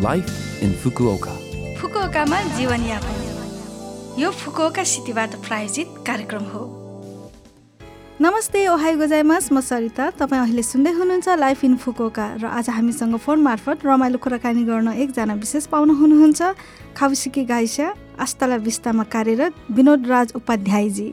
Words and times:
Life 0.00 0.62
in 0.62 0.72
Fukuoka 0.76 1.34
फुकुओकामा 1.76 2.40
जीवनयापन 2.56 4.20
यो 4.20 4.30
Fukuoka 4.30 4.82
सिटीबाट 4.84 5.34
प्रायोजित 5.46 5.94
कार्यक्रम 6.06 6.42
हो 6.48 6.64
नमस्ते 8.20 8.66
ओहाई 8.68 8.94
गोजाइमास 8.96 9.48
म 9.52 9.60
सरिता 9.60 10.08
तपाईँ 10.18 10.42
अहिले 10.42 10.62
सुन्दै 10.62 10.90
हुनुहुन्छ 10.98 11.36
लाइफ 11.38 11.64
इन 11.64 11.76
फुकोका 11.84 12.26
र 12.42 12.46
आज 12.50 12.68
हामीसँग 12.70 13.16
फोन 13.18 13.40
मार्फत 13.42 13.86
रमाइलो 13.86 14.18
कुराकानी 14.20 14.64
गर्न 14.64 14.92
एकजना 14.98 15.34
विशेष 15.36 15.66
पाउनु 15.72 15.94
हुनुहुन्छ 16.00 16.52
खाउसिकी 16.96 17.44
गाइसा 17.46 17.88
आस्ताला 18.20 18.56
विस्तामा 18.68 19.04
कार्यरत 19.16 19.64
विनोद 19.72 20.06
राज 20.08 20.32
उपाध्यायजी 20.36 21.08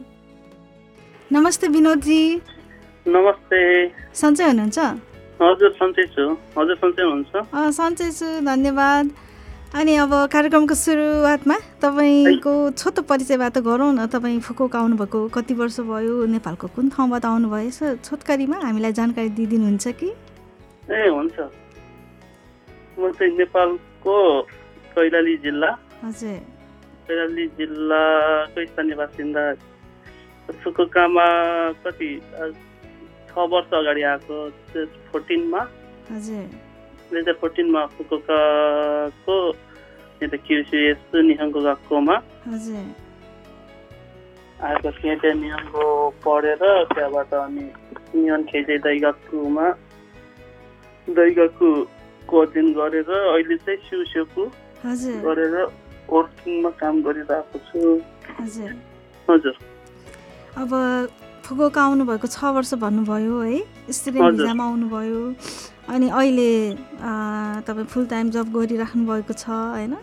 नमस्ते 1.31 1.68
विनोदजी 1.77 2.21
नमस्ते 3.05 3.63
सन्चै 4.15 4.52
हुनुहुन्छ 4.52 5.12
हजुर 5.44 5.71
सन्चै 5.80 6.05
छु। 6.16 6.25
हजुर 6.57 6.75
सन्चै 6.82 7.04
हुनुहुन्छ? 7.04 7.34
सन्चै 7.80 8.10
छु 8.18 8.28
धन्यवाद। 8.46 9.05
अनि 9.73 9.93
अब 9.97 10.11
कार्यक्रमको 10.33 10.75
सुरुवातमा 10.78 11.57
तपाईँको 11.82 12.54
छोटो 12.78 13.02
परिचयबाट 13.10 13.57
गरौँ 13.66 13.92
न। 13.93 14.06
तपाईँ 14.06 14.39
फुकुक 14.46 14.75
आउनुभएको 14.75 15.19
कति 15.33 15.54
वर्ष 15.57 15.79
भयो 15.89 16.25
नेपालको 16.29 16.68
कुन 16.75 16.89
ठाउँबाट 16.93 17.25
आउनुभयो? 17.25 17.68
यसो 17.68 17.86
छोटकरीमा 18.06 18.57
हामीलाई 18.61 18.93
जानकारी 18.93 19.29
दिइदिनुहुन्छ 19.33 19.86
कि? 19.97 20.10
ए 20.93 21.10
हुन्छ। 21.10 21.38
म 23.00 23.11
चाहिँ 23.18 23.33
नेपालको 23.33 24.16
कैलाली 24.94 25.36
जिल्ला। 25.41 25.71
हजुर। 26.05 26.38
कैलाली 27.10 27.46
जिल्लाको 27.57 28.60
स्थानीय 28.69 28.96
बासिन्दा 28.96 29.44
फुकुकामा 30.61 31.28
कति 31.82 32.09
छ 33.33 33.47
वर्ष 33.52 33.73
अगाडि 33.73 34.03
आएको 34.14 34.36
फोर्टिनमा 35.11 35.61
दुई 37.11 37.19
हजार 37.19 37.33
फोर्टिनमा 37.41 37.86
फुकुकाको 37.94 39.38
यता 40.23 40.38
क्युसिएस 40.47 41.02
निहङ्गो 41.30 41.59
गएकोमा 41.61 42.16
आएको 44.63 44.91
थिएँ 44.91 45.16
त्यहाँ 45.19 45.38
नियमको 45.39 45.83
पढेर 46.25 46.61
त्यहाँबाट 46.93 47.33
अनि 47.33 47.66
नियन 48.16 48.43
खेजे 48.43 48.77
दैगाकुमा। 48.85 49.65
दैगाकुको 51.08 52.36
अध्ययन 52.41 52.67
गरेर 52.73 53.09
अहिले 53.11 53.58
चाहिँ 53.65 53.80
सिउसेको 53.89 54.43
गरेर 55.25 55.55
वर्किङमा 56.09 56.69
काम 56.80 57.02
गरिरहेको 57.03 57.58
छु। 57.67 57.81
हजुर। 58.39 58.71
हजुर। 59.30 59.55
फुकुक 61.53 61.77
आउनुभएको? 61.77 62.27
छ 62.27 62.49
वर्ष 62.57 62.73
भन्नुभयो 62.81 63.39
है। 63.39 63.61
स्टुडेन्ट। 63.93 64.41
भिजामा 64.41 64.63
आउनुभयो। 64.65 65.21
अनि 65.93 66.07
अहिले 66.09 66.49
तपाईँ 67.67 67.85
फुल 67.93 68.05
टाइम 68.09 68.29
जब 68.33 68.45
गरिराख्नु 68.57 69.03
भएको 69.05 69.33
छ 69.37 69.45
होइन? 69.53 69.93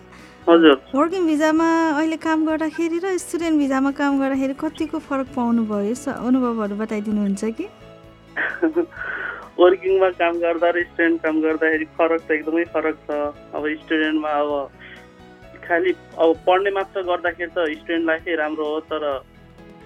हजुर। 0.47 0.77
वर्किङ 0.95 1.27
भिजामा 1.27 1.69
अहिले 1.99 2.17
काम 2.23 2.39
गर्दाखेरि 2.47 2.99
र 3.03 3.17
स्टुडेन्ट 3.19 3.59
भिजामा 3.59 3.91
काम 3.99 4.13
गर्दाखेरि 4.23 4.55
कतिको 4.63 4.99
फरक 5.11 5.29
पाउनुभयो 5.35 5.95
अनुभवहरू 6.15 6.75
बताइदिनुहुन्छ 6.79 7.43
कि? 7.59 7.67
वर्किङमा 9.59 10.09
काम 10.23 10.35
गर्दा 10.39 10.69
र 10.71 10.83
स्टुडेन्ट 10.87 11.17
काम 11.23 11.37
गर्दाखेरि 11.43 11.87
फरक 11.99 12.21
त 12.23 12.31
एकदमै 12.39 12.65
फरक 12.75 12.97
छ। 13.07 13.11
अब 13.59 13.63
स्टुडेन्टमा 13.83 14.31
अब 14.31 14.51
खालि 15.67 15.91
अब 16.17 16.31
पढ्ने 16.47 16.71
मात्र 16.79 17.03
गर्दाखेरि 17.11 17.51
त 17.51 17.59
स्टुडेन्ट 17.83 18.07
लाइफै 18.07 18.35
राम्रो 18.39 18.65
हो 18.71 18.81
तर 18.93 19.03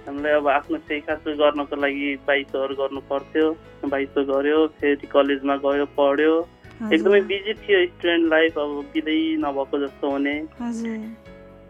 हामीलाई 0.07 0.33
अब 0.39 0.49
आफ्नो 0.49 0.79
सेखासु 0.89 1.37
गर्नको 1.41 1.77
लागि 1.85 2.09
बाइसोहरू 2.27 2.75
गर्नु 2.81 3.01
पर्थ्यो। 3.11 3.47
बाइसो 3.93 4.25
गऱ्यो 4.31 4.59
फेरि 4.81 5.07
कलेजमा 5.15 5.57
गयो 5.65 5.87
पढ्यो। 5.99 6.35
एकदमै 6.93 7.21
बिजी 7.31 7.53
थियो 7.65 7.79
स्टुडेन्ट 7.87 8.25
लाइफ 8.31 8.59
अब 8.59 8.71
बिदै 8.95 9.19
नभएको 9.45 9.77
जस्तो 9.85 10.11
हुने। 10.11 10.37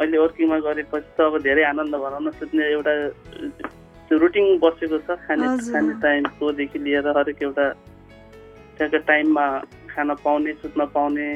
अहिले 0.00 0.18
वर्किङमा 0.18 0.58
गरेपछि 0.66 1.10
त 1.16 1.20
अब 1.20 1.38
धेरै 1.46 1.64
आनन्द 1.70 1.94
भनौँ 2.04 2.20
न 2.20 2.30
सुत्ने 2.40 2.64
एउटा 2.72 2.94
रुटिन 4.22 4.46
बसेको 4.62 4.98
छ 5.06 5.18
खाने। 5.26 5.46
खाने 5.70 5.92
टाइमकोदेखि 6.02 6.78
लिएर 6.84 7.08
हरेक 7.18 7.42
एउटा 7.42 7.66
त्यहाँको 8.76 8.98
टाइममा 9.10 9.46
खान 9.92 10.14
पाउने 10.24 10.52
सुत्न 10.62 10.80
पाउने। 10.94 11.28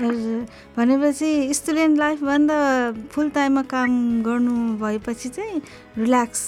हजुर। 0.00 0.40
भनेपछि 0.76 1.30
स्टुडेन्ट 1.54 1.98
लाइफभन्दा 1.98 2.58
फुल 3.12 3.28
टाइममा 3.30 3.62
काम 3.74 3.90
गर्नु 4.22 4.54
भएपछि 4.82 5.28
चाहिँ 5.28 5.60
रिल्याक्स 5.98 6.42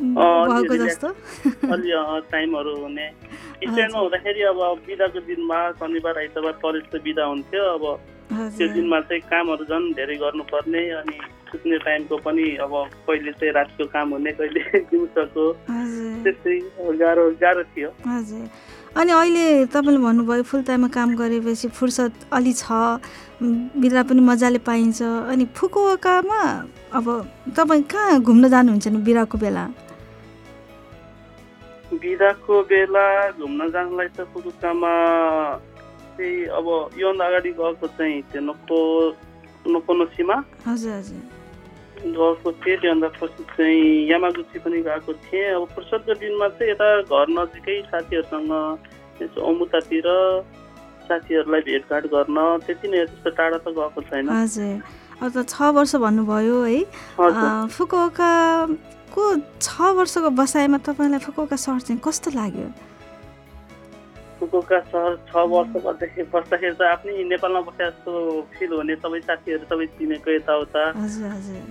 भएको 0.00 0.76
जस्तो। 0.84 1.08
अलि 1.72 1.90
टाइमहरू 2.32 2.76
हुने। 2.82 3.08
स्टुडेन्टमा 3.10 4.00
हुँदाखेरि 4.00 4.42
अब 4.52 4.60
बिदाको 4.86 5.20
दिनमा 5.28 5.58
शनिबार 5.80 6.18
आइतबार 6.18 6.52
कलेज 6.64 6.84
त 6.92 7.02
बिदा 7.04 7.24
हुन्थ्यो। 7.32 7.64
अब 7.74 7.84
त्यो 8.56 8.66
दिनमा 8.74 9.00
चाहिँ 9.08 9.22
कामहरू 9.30 9.64
झन् 9.64 9.92
धेरै 9.98 10.16
गर्नुपर्ने 10.22 10.82
अनि 11.00 11.18
सुत्ने 11.50 11.78
टाइमको 11.84 12.16
पनि 12.24 12.46
अब 12.64 12.72
कहिले 13.06 13.32
चाहिँ 13.38 13.52
रातको 13.52 13.84
काम 13.90 14.08
हुने 14.14 14.32
कहिले 14.38 14.60
दिउँसोको। 14.90 15.44
त्यस्तै 16.24 16.58
गाह्रो 17.00 17.24
गाह्रो 17.42 17.62
थियो। 17.74 17.90
हजुर। 18.06 18.44
अनि 18.96 19.12
अहिले 19.12 19.66
तपाईँले 19.70 20.00
भन्नुभयो 20.02 20.42
फुल 20.50 20.62
टाइममा 20.66 20.88
काम 20.90 21.14
गरेपछि 21.16 21.68
फुर्सद 21.70 22.12
अलि 22.34 22.52
छ 22.52 22.98
बिदा 23.80 24.02
पनि 24.02 24.20
मजाले 24.20 24.58
पाइन्छ। 24.66 25.02
अनि 25.30 25.44
फुकुवाकामा 25.56 26.40
अब 26.98 27.06
तपाईँ 27.56 27.82
कहाँ 27.86 28.20
घुम्न 28.20 28.48
जानुहुन्छ 28.50 28.86
नि 28.88 28.98
बिदाको 29.06 29.38
बेला? 29.38 29.64
बिदाको 32.02 32.54
बेला 32.70 33.06
घुम्न 33.38 33.70
जानलाई 33.70 34.08
त 34.16 34.26
फुकुकामा 34.34 34.92
चाहिँ 36.18 36.46
अब 36.58 36.66
योभन्दा 36.98 37.24
अगाडि 37.26 37.50
गएको 37.58 37.86
चाहिँ 37.96 38.22
त्यो 38.30 38.40
नोको 38.42 38.78
नोकोनोसीमा 39.70 40.36
हजुर 40.66 40.92
हजुर। 40.92 41.39
गएको 42.02 42.52
थिएँ 42.54 42.76
त्योभन्दा 42.78 43.08
पछि 43.16 43.42
चाहिँ 43.50 44.08
यामागुची 44.10 44.58
पनि 44.58 44.80
गएको 44.82 45.12
थिएँ 45.22 45.44
अब 45.54 45.64
फुर्सदको 45.74 46.14
दिनमा 46.16 46.48
चाहिँ 46.50 46.70
यता 46.72 46.88
घर 47.02 47.26
नजिकै 47.30 47.76
साथीहरूसँग 47.86 48.52
यसो 49.20 49.38
अमुतातिर 49.44 50.06
साथीहरूलाई 51.08 51.60
भेटघाट 51.62 52.04
गर्न 52.08 52.38
त्यति 52.66 52.88
नै 52.88 53.04
त्यस्तो 53.04 53.30
टाढा 53.32 53.58
त 53.58 53.68
गएको 53.72 54.00
छैन 54.08 54.28
हजुर 54.30 54.74
अब 55.20 55.28
त 55.30 55.38
छ 55.46 55.70
वर्ष 55.76 55.94
भन्नुभयो 55.98 56.56
है 56.64 56.80
अँ, 56.80 57.68
फुकुवाकाको 57.68 59.24
छ 59.60 59.68
वर्षको 59.96 60.30
बसाइमा 60.32 60.78
तपाईँलाई 60.82 61.20
फुकुवाका 61.20 61.56
सहर 61.58 61.80
चाहिँ 61.82 62.00
कस्तो 62.00 62.30
लाग्यो 62.32 62.68
फुकुका 64.40 64.78
सहर 64.90 65.16
छ 65.28 65.42
वर्ष 65.52 65.72
बस्दाखेरि 65.84 66.28
बस्दाखेरि 66.34 66.74
त 66.74 66.82
आफ्नै 66.90 67.24
नेपालमा 67.32 67.60
बसे 67.68 67.84
जस्तो 67.86 68.12
फिल 68.56 68.70
हुने 68.72 68.94
सबै 69.04 69.20
साथीहरू 69.28 69.64
सबै 69.72 69.86
चिनेको 69.98 70.30
यताउता। 70.36 70.82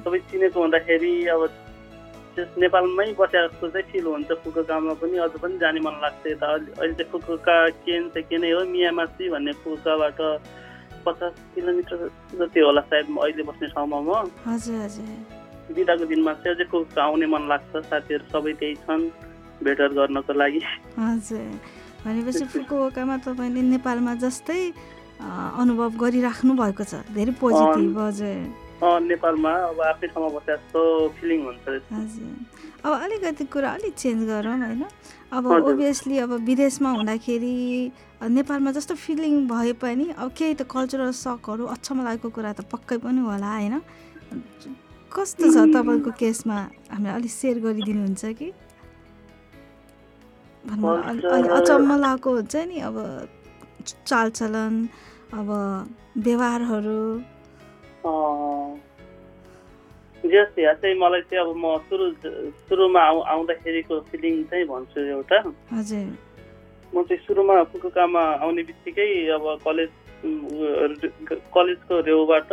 सबै 0.05 0.19
चिनेको 0.29 0.57
हुँदाखेरि 0.59 1.13
अब 1.33 1.41
त्यस 2.35 2.49
नेपालमै 2.63 3.07
बसे 3.19 3.37
जस्तो 3.47 3.67
चाहिँ 3.73 3.87
फिल 3.91 4.05
हुन्छ 4.13 4.29
फुकुकामा 4.43 4.93
पनि। 5.01 5.17
अझ 5.25 5.33
पनि 5.41 5.57
जाने 5.63 5.79
मन 5.85 5.95
लाग्छ 6.03 6.23
यता। 6.29 6.47
अहिले 6.53 6.71
अहिले 6.79 6.93
चाहिँ 6.93 7.11
फुकुका 7.11 7.55
केन 7.85 8.03
चाहिँ 8.13 8.27
के 8.29 8.37
नै 8.37 8.51
हो 8.53 8.61
मियामासी 8.73 9.29
भन्ने 9.33 9.53
फुकुकाबाट 9.63 10.19
पचास 11.05 11.33
किलोमिटर 11.55 11.99
जति 12.37 12.59
होला 12.59 12.81
सायद 12.91 13.07
अहिले 13.17 13.43
बस्ने 13.49 13.67
ठाउँमा 13.73 13.99
म। 14.07 14.29
बिदाको 15.73 16.05
दिनमा 16.11 16.33
चाहिँ 16.43 16.55
अझै 16.55 16.65
फुकुका 16.71 17.01
आउने 17.03 17.27
मन 17.33 17.43
लाग्छ। 17.49 17.73
साथीहरू 17.89 18.25
सबै 18.29 18.53
त्यही 18.61 18.75
छन्। 18.85 19.03
भेटघाट 19.59 19.91
गर्नको 19.91 20.33
लागि। 20.39 20.61
हजुर। 20.97 21.43
भनेपछि 22.05 22.45
फुकुओकामा 22.53 23.15
तपाईँले 23.25 23.61
नेपालमा 23.75 24.13
जस्तै 24.23 24.61
अनुभव 25.19 25.91
गरिराख्नु 25.99 26.53
भएको 26.55 26.83
छ। 26.83 27.03
धेरै 27.11 27.33
पोजिटिभ 27.43 27.97
हजुर 27.99 28.37
नेपालमा 28.79 29.51
अब 29.69 29.79
आफ्नै 29.91 30.07
ठाउँमा 30.07 30.29
बसे 30.35 30.55
जस्तो 30.55 30.81
फिलिङ 31.19 31.39
हुन्छ 31.45 31.65
हजुर। 31.91 32.31
अब 32.87 32.91
अलिकति 33.03 33.45
कुरा 33.51 33.69
अलिक 33.75 33.93
चेन्ज 33.93 34.19
गरौँ 34.31 34.55
होइन। 34.63 34.83
अब। 35.35 35.43
ओभियसली 35.67 36.17
अब 36.23 36.31
विदेशमा 36.47 36.89
हुँदाखेरि 36.89 37.55
नेपालमा 38.31 38.71
जस्तो 38.71 38.95
फिलिङ 38.95 39.33
भए 39.47 39.73
पनि 39.83 40.05
अब 40.15 40.31
केही 40.31 40.53
त 40.55 40.63
कल्चरल 40.71 41.11
सकहरू 41.11 41.63
अचम्म 41.75 42.03
लागेको 42.07 42.29
कुरा 42.31 42.51
त 42.55 42.61
पक्कै 42.71 42.97
पनि 43.03 43.19
होला 43.27 43.51
होइन? 43.51 43.75
कस्तो 45.11 45.45
छ 45.51 45.57
तपाईँको 45.75 46.11
केसमा? 46.15 46.57
हामीलाई 46.87 47.15
अलिक 47.19 47.31
सेयर 47.31 47.57
गरिदिनुहुन्छ 47.59 48.23
कि? 48.39 48.47
Cultural- 50.67 51.49
अचम्म 51.49 51.91
लागेको 51.99 52.29
हुन्छ 52.35 52.55
नि 52.55 52.79
अब 52.79 52.95
चालचलन 54.07 54.73
अब 55.33 55.49
व्यवहारहरू। 56.17 57.01
जस 60.25 60.51
यहाँ 60.59 60.73
चाहिँ 60.73 60.95
मलाई 60.99 61.21
चाहिँ 61.21 61.39
अब 61.45 61.55
म 61.57 61.77
सुरु 61.89 62.05
सुरुमा 62.69 63.01
आउ 63.01 63.19
आउँदाखेरिको 63.19 63.99
फिलिङ 63.99 64.43
चाहिँ 64.43 64.65
भन्छु 64.65 64.99
एउटा। 64.99 65.37
हजुर। 65.73 66.07
म 66.95 67.03
चाहिँ 67.03 67.21
सुरुमा 67.27 67.63
फुकुकामा 67.63 68.23
आउने 68.43 68.63
बित्तिकै 68.63 69.27
अब 69.27 69.43
कलेज 69.65 69.89
कलेजको 71.55 71.99
रेउबाट 71.99 72.49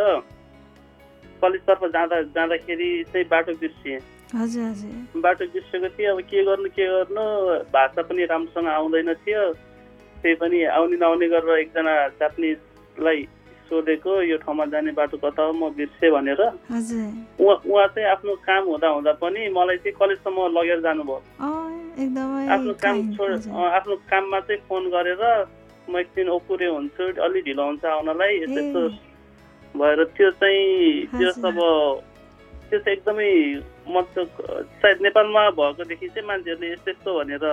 कलेजतर्फ 1.42 1.84
जाँदा 1.84 2.22
जाँदाखेरि 2.22 3.04
चाहिँ 3.04 3.26
बाटो 3.28 3.52
बिर्सिएँ। 3.52 4.00
बाटो 5.22 5.44
बिर्सेको 5.54 5.88
थिएँ 5.94 6.10
अब 6.10 6.20
के 6.26 6.42
गर्नु 6.44 6.68
के 6.74 6.86
गर्नु? 6.86 7.24
भाषा 7.70 8.02
पनि 8.02 8.24
राम्रोसँग 8.26 8.66
आउँदैन 8.66 9.14
थियो। 9.22 9.42
त्यही 10.22 10.34
पनि 10.42 10.58
आउने 10.66 10.96
नआउने 10.98 11.26
गरेर 11.30 11.58
एकजना 11.58 11.94
जापानिजलाई 12.18 13.22
सोधेको 13.70 14.10
यो 14.22 14.36
ठाउँमा 14.42 14.64
जाने 14.74 14.92
बाटो 14.98 15.16
कता 15.22 15.42
हो 15.46 15.52
म 15.52 15.70
बिर्सेँ 15.78 16.10
भनेर। 16.10 16.42
उहाँ 17.38 17.86
चाहिँ 17.94 18.08
आफ्नो 18.10 18.34
काम 18.42 18.62
हुँदा 18.66 18.88
हुँदा 18.88 19.12
पनि 19.22 19.40
मलाई 19.54 19.76
चाहिँ 19.86 19.94
कलेजसम्म 19.94 20.38
लगेर 20.58 20.80
जानुभयो। 20.82 21.18
आफ्नो 22.50 22.72
काम 22.82 22.96
छोड 23.14 23.30
आफ्नो 23.78 23.94
काममा 24.10 24.40
चाहिँ 24.42 24.60
फोन 24.68 24.82
गरेर 24.90 25.22
म 25.86 25.98
एकदिन 26.02 26.28
ओपुरे 26.34 26.66
हुन्छु 26.66 27.04
अलि 27.22 27.40
ढिलो 27.46 27.62
हुन्छ 27.62 27.84
आउनलाई 27.94 28.32
यस्तो 28.42 28.82
भएर 29.78 30.04
त्यो 30.18 30.30
चाहिँ 30.30 31.06
त्यो 31.14 31.30
हजुर। 31.30 32.15
त्यो 32.70 32.78
चाहिँ 32.78 32.96
एकदमै 32.98 33.30
म 33.88 34.02
त 34.14 34.26
सायद 34.82 34.98
नेपालमा 35.02 35.42
भएकोदेखि 35.58 36.08
चाहिँ 36.08 36.28
मान्छेहरूले 36.28 36.72
यस्तो 36.72 36.90
यस्तो 36.90 37.10
भनेर 37.18 37.44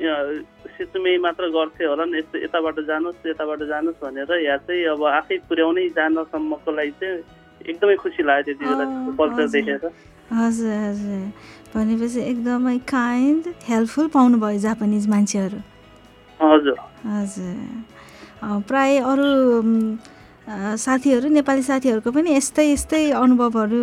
सिचुमे 0.00 1.16
मात्र 1.18 1.48
गर्थे 1.56 1.84
होला 1.84 2.04
नि 2.04 2.18
यस्तो 2.18 2.38
यताबाट 2.44 2.76
जानुहोस् 2.88 3.26
यताबाट 3.26 3.60
जानुहोस् 3.72 4.02
भनेर 4.04 4.30
यहाँ 4.40 4.58
चाहिँ 4.64 4.84
अब 4.94 5.02
आफै 5.04 5.36
पुर्याउनै 5.48 5.88
जानसम्मको 5.98 6.70
लागि 6.72 6.92
चाहिँ 7.00 7.18
एकदमै 7.68 7.96
खुसी 8.02 8.22
लाग्यो 8.22 8.54
त्यति 8.54 8.64
बेला 8.64 8.84
कल्चर। 9.18 9.46
देखेर। 9.56 9.82
हजुर 10.32 10.72
हजुर। 10.72 11.20
भनेपछि 11.74 12.20
एकदमै 12.30 12.78
काइन्ड 12.88 13.44
हेल्पफुल 13.68 14.06
पाउनुभयो 14.08 14.58
जापानिज 14.58 15.08
मान्छेहरू। 15.08 15.60
हजुर। 16.40 16.78
हजुर। 17.06 17.56
प्राय 18.68 18.98
अरू 19.10 19.28
साथीहरू 20.48 21.28
नेपाली 21.28 21.62
साथीहरूको 21.62 22.10
पनि 22.10 22.36
यस्तै 22.36 22.64
यस्तै 22.72 23.02
अनुभवहरू 23.14 23.82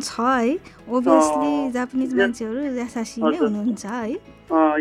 छ 0.00 0.20
है। 0.20 0.52
ओभियसली 0.88 1.52
जापानिज 1.72 2.10
मान्छेहरू 2.18 2.58
यसासी 2.78 3.18
नै। 3.22 3.36
हुनुहुन्छ 3.36 3.84
है। 3.86 4.12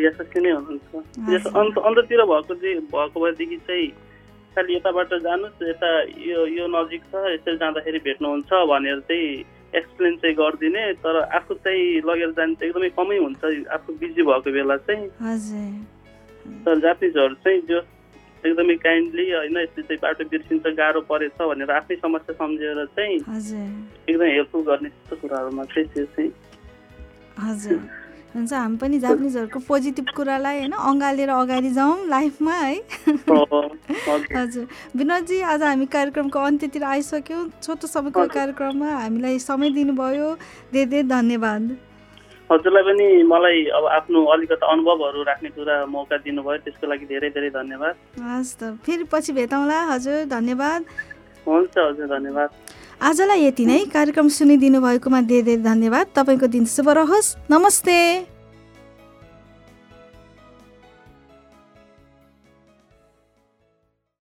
यशस्वी 0.06 0.40
नै 0.42 0.52
हुनुहुन्छ। 0.52 1.46
अन्त 1.62 1.76
अन्त्यतिर 1.78 2.22
भएको 2.32 2.54
चाहिँ 2.56 2.78
भएको 2.94 3.18
भएदेखि 3.20 3.58
चाहिँ 3.68 3.88
खालि 4.56 4.76
यताबाट 4.76 5.12
जानुहोस् 5.28 5.62
यता 5.70 5.90
यो 6.30 6.40
यो 6.58 6.66
नजिक 6.68 7.02
छ 7.12 7.14
यसरी 7.34 7.58
जाँदाखेरि 7.58 8.00
भेट्नुहुन्छ 8.08 8.50
भनेर 8.72 9.00
चाहिँ 9.10 9.28
एक्सप्लेन 9.76 10.16
चाहिँ 10.22 10.36
गरिदिने 10.36 10.84
तर 11.04 11.16
आफू 11.38 11.54
चाहिँ 11.62 12.02
लगेर 12.02 12.32
जाने 12.38 12.54
चाहिँ 12.58 12.70
एकदमै 12.70 12.90
कमै 12.98 13.18
हुन्छ 13.18 13.42
आफू 13.76 13.90
बिजी 14.02 14.22
भएको 14.26 14.50
बेला 14.58 14.78
चाहिँ। 14.88 15.06
तर 16.66 16.80
जापानिजहरू 16.80 17.36
चाहिँ 17.46 17.62
जो 17.70 17.80
एकदमै 18.46 18.76
काइन्डली 18.84 19.26
होइन 19.32 19.58
यस्तो 19.58 19.82
चाहिँ 19.82 20.00
बाटो 20.04 20.24
बिर्सिन्छ 20.32 20.66
गाह्रो 20.78 21.02
परेछ 21.10 21.38
भनेर 21.42 21.72
आफ्नै 21.72 21.96
समस्या 22.04 22.34
सम्झेर 22.36 22.86
चाहिँ 22.98 23.16
एकदमै 23.16 24.30
हेल्पफुल 24.34 24.62
गर्ने 24.66 24.90
त्यस्तो 24.90 25.16
कुराहरूमा 25.22 25.64
चाहिँ 25.74 26.06
चाहिँ 26.06 26.32
हजुर। 27.40 27.80
हुन्छ 28.30 28.54
हामी 28.54 28.78
पनि 28.78 28.98
जापानिजहरूको 29.00 29.60
पोजिटिभ 29.68 30.08
कुरालाई 30.16 30.58
होइन 30.60 30.74
अँगालेर 30.90 31.30
अगाडि 31.34 31.70
जाउँ 31.74 32.08
लाइफमा 32.10 32.54
है। 32.54 32.76
हजुर। 34.36 34.66
विनोदजी 34.98 35.40
आज 35.52 35.64
हामी 35.64 35.86
कार्यक्रमको 35.96 36.40
अन्त्यतिर 36.40 36.84
आइसक्यौँ। 36.86 37.44
छोटो 37.64 37.88
समयको। 37.88 38.28
कार्यक्रममा 38.30 38.90
हामीलाई 38.94 39.40
समय 39.42 39.70
दिनुभयो। 39.74 40.28
धेरै 40.74 40.86
धेरै 40.86 41.08
धन्यवाद। 41.10 41.64
हजुरलाई 42.52 42.84
पनि 42.84 43.08
मलाई 43.30 43.58
अब 43.78 43.86
आफ्नो 43.98 44.20
अलिकति 44.34 44.66
अनुभवहरू 44.66 45.24
राख्ने 45.24 45.50
कुरा 45.54 45.76
मौका 45.86 46.18
दिनुभयो 46.26 46.58
त्यसको 46.66 46.86
लागि 46.90 47.06
धेरै 47.06 47.30
धेरै 47.36 47.50
धन्यवाद। 47.50 47.94
हस् 48.26 48.56
त 48.58 48.62
फेरि 48.86 49.06
पछि 49.12 49.32
भेटौँला 49.38 49.78
हजुर 49.94 50.26
धन्यवाद। 50.34 50.82
हुन्छ 51.46 51.74
हजुर 51.78 52.08
धन्यवाद। 52.16 52.50
आजलाई 53.10 53.46
यति 53.46 53.66
नै 53.66 53.80
कार्यक्रम 53.94 54.28
सुनिदिनु 54.38 54.82
भएकोमा 54.82 55.22
धेरै 55.30 55.44
धेरै 55.46 55.64
धन्यवाद। 55.64 56.06
तपाईँको 56.18 56.48
दिन 56.56 56.66
शुभ 56.66 56.90
रहोस्। 57.00 57.28
नमस्ते। 57.52 57.98